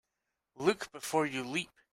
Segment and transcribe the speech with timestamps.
[0.55, 1.69] Look before you leap.